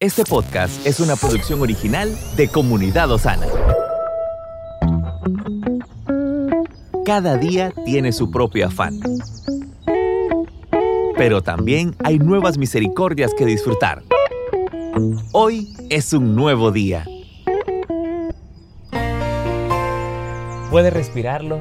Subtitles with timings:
[0.00, 3.48] Este podcast es una producción original de Comunidad Osana.
[7.04, 9.00] Cada día tiene su propio afán.
[11.16, 14.04] Pero también hay nuevas misericordias que disfrutar.
[15.32, 17.04] Hoy es un nuevo día.
[20.70, 21.58] ¿Puede respirarlo?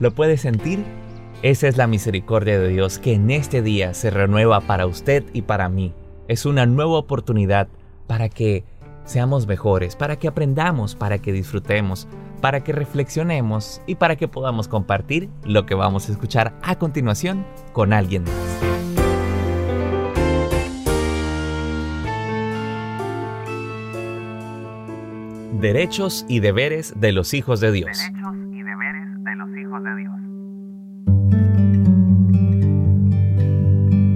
[0.00, 0.82] ¿Lo puede sentir?
[1.42, 5.42] Esa es la misericordia de Dios que en este día se renueva para usted y
[5.42, 5.94] para mí.
[6.28, 7.68] Es una nueva oportunidad
[8.06, 8.64] para que
[9.04, 12.06] seamos mejores, para que aprendamos, para que disfrutemos,
[12.40, 17.44] para que reflexionemos y para que podamos compartir lo que vamos a escuchar a continuación
[17.72, 18.32] con alguien más.
[25.60, 27.98] Derechos y deberes de los hijos de Dios.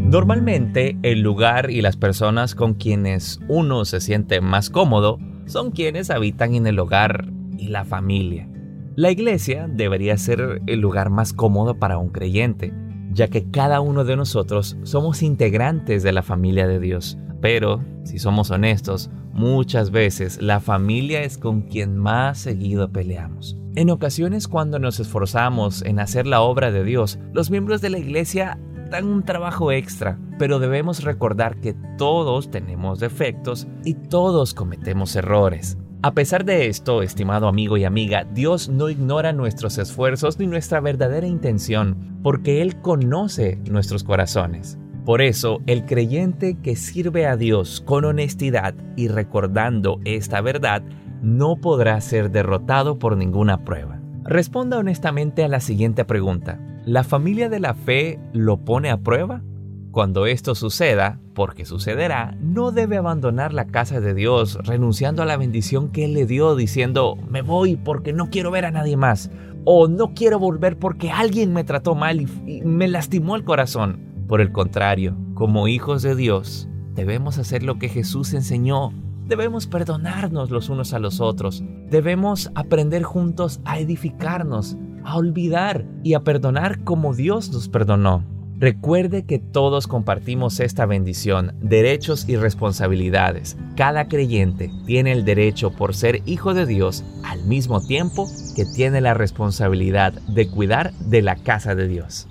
[0.09, 6.10] Normalmente el lugar y las personas con quienes uno se siente más cómodo son quienes
[6.10, 8.48] habitan en el hogar y la familia.
[8.95, 12.73] La iglesia debería ser el lugar más cómodo para un creyente,
[13.10, 17.18] ya que cada uno de nosotros somos integrantes de la familia de Dios.
[17.41, 23.59] Pero, si somos honestos, muchas veces la familia es con quien más seguido peleamos.
[23.74, 27.98] En ocasiones cuando nos esforzamos en hacer la obra de Dios, los miembros de la
[27.98, 35.16] iglesia dan un trabajo extra, pero debemos recordar que todos tenemos defectos y todos cometemos
[35.16, 35.79] errores.
[36.02, 40.80] A pesar de esto, estimado amigo y amiga, Dios no ignora nuestros esfuerzos ni nuestra
[40.80, 44.79] verdadera intención, porque Él conoce nuestros corazones.
[45.04, 50.82] Por eso, el creyente que sirve a Dios con honestidad y recordando esta verdad,
[51.23, 54.01] no podrá ser derrotado por ninguna prueba.
[54.24, 56.60] Responda honestamente a la siguiente pregunta.
[56.87, 59.42] ¿La familia de la fe lo pone a prueba?
[59.90, 65.37] Cuando esto suceda, porque sucederá, no debe abandonar la casa de Dios renunciando a la
[65.37, 69.32] bendición que Él le dio diciendo, me voy porque no quiero ver a nadie más,
[69.64, 73.98] o no quiero volver porque alguien me trató mal y, me lastimó el corazón.
[74.28, 78.92] Por el contrario, como hijos de Dios, debemos hacer lo que Jesús enseñó.
[79.26, 81.64] Debemos perdonarnos los unos a los otros.
[81.91, 88.24] Debemos aprender juntos a edificarnos a olvidar y a perdonar como Dios nos perdonó.
[88.58, 93.56] Recuerde que todos compartimos esta bendición, derechos y responsabilidades.
[93.76, 99.00] Cada creyente tiene el derecho por ser hijo de Dios al mismo tiempo que tiene
[99.00, 102.26] la responsabilidad de cuidar de la casa de Dios.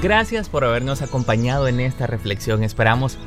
[0.00, 2.62] Gracias por habernos acompañado en esta reflexión.
[2.62, 3.18] Esperamos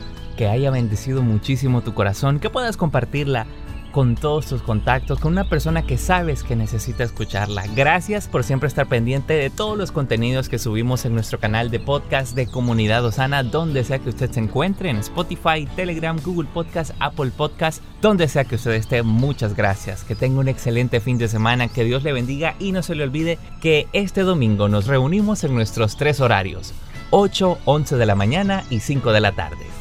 [0.41, 3.46] que haya bendecido muchísimo tu corazón, que puedas compartirla
[3.91, 7.66] con todos tus contactos, con una persona que sabes que necesita escucharla.
[7.75, 11.79] Gracias por siempre estar pendiente de todos los contenidos que subimos en nuestro canal de
[11.79, 16.90] podcast de Comunidad Osana, donde sea que usted se encuentre, en Spotify, Telegram, Google Podcast,
[16.97, 19.03] Apple Podcast, donde sea que usted esté.
[19.03, 20.03] Muchas gracias.
[20.03, 23.03] Que tenga un excelente fin de semana, que Dios le bendiga y no se le
[23.03, 26.73] olvide que este domingo nos reunimos en nuestros tres horarios,
[27.12, 29.81] 8, 11 de la mañana y 5 de la tarde.